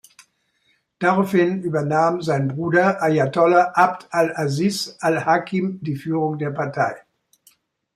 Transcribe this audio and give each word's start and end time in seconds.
Daraufhin 0.97 1.61
übernahm 1.61 2.23
sein 2.23 2.47
Bruder 2.47 3.03
Ajatollah 3.03 3.73
Abd 3.75 4.07
al-Aziz 4.09 4.97
al-Hakim 4.99 5.77
die 5.83 5.95
Führung 5.95 6.39
der 6.39 6.49
Partei. 6.49 6.95